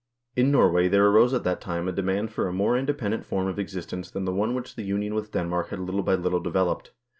In 0.35 0.49
Norway 0.51 0.87
there 0.87 1.05
arose 1.05 1.31
at 1.31 1.43
that 1.43 1.61
time 1.61 1.87
a 1.87 1.91
demand 1.91 2.31
for 2.33 2.47
a 2.47 2.51
more 2.51 2.75
independent 2.75 3.23
form 3.23 3.45
of 3.47 3.59
existence 3.59 4.09
than 4.09 4.25
the 4.25 4.33
one 4.33 4.55
which 4.55 4.75
the 4.75 4.81
union 4.81 5.13
with 5.13 5.31
Denmark 5.31 5.69
had 5.69 5.79
little 5.79 6.01
by 6.01 6.15
little 6.15 6.39
developed. 6.39 6.91